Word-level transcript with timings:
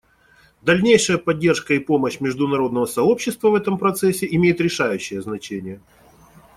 Дальнейшая 0.63 1.19
поддержка 1.19 1.75
и 1.75 1.79
помощь 1.79 2.19
международного 2.21 2.87
сообщества 2.87 3.49
в 3.49 3.53
этом 3.53 3.77
процессе 3.77 4.27
имеет 4.31 4.59
решающее 4.59 5.21
значение. 5.21 5.79